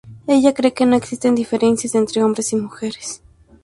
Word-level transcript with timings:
Ella 0.25 0.51
cree 0.55 0.73
que 0.73 0.87
no 0.87 0.95
existen 0.95 1.35
diferencias 1.35 1.93
entre 1.93 2.23
hombres 2.23 2.53
y 2.53 2.55
mujeres. 2.55 3.21